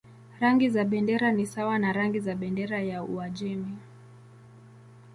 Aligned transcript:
Rangi 0.39 0.69
za 0.69 0.85
bendera 0.85 1.31
ni 1.31 1.45
sawa 1.45 1.79
na 1.79 1.93
rangi 1.93 2.19
za 2.19 2.35
bendera 2.35 2.79
ya 2.81 3.03
Uajemi. 3.03 3.77